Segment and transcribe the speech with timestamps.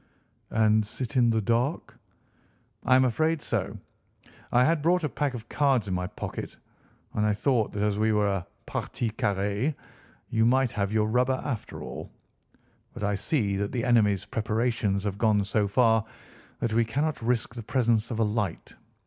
[0.49, 1.95] "And sit in the dark?"
[2.83, 3.77] "I am afraid so.
[4.51, 6.57] I had brought a pack of cards in my pocket,
[7.13, 9.75] and I thought that, as we were a partie carrée,
[10.27, 12.09] you might have your rubber after all.
[12.95, 16.03] But I see that the enemy's preparations have gone so far
[16.61, 18.73] that we cannot risk the presence of a light.